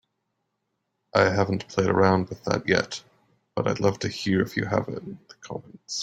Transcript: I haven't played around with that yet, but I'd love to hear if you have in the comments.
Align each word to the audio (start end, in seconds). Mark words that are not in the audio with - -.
I 1.13 1.25
haven't 1.29 1.67
played 1.67 1.85
around 1.87 2.29
with 2.29 2.43
that 2.45 2.67
yet, 2.67 3.03
but 3.55 3.67
I'd 3.67 3.79
love 3.79 3.99
to 3.99 4.07
hear 4.09 4.41
if 4.41 4.57
you 4.57 4.65
have 4.65 4.87
in 4.87 5.19
the 5.29 5.35
comments. 5.41 5.99